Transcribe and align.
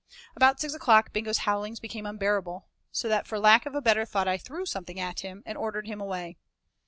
About 0.35 0.59
six 0.59 0.73
o'clock 0.73 1.13
Bingo's 1.13 1.37
howlings 1.45 1.79
became 1.79 2.07
unbearable, 2.07 2.65
so 2.91 3.07
that 3.07 3.27
for 3.27 3.37
lack 3.37 3.67
of 3.67 3.75
a 3.75 3.81
better 3.83 4.03
thought 4.03 4.27
I 4.27 4.35
threw 4.39 4.65
something 4.65 4.99
at 4.99 5.19
him, 5.19 5.43
and 5.45 5.55
ordered 5.55 5.85
him 5.85 6.01
away. 6.01 6.37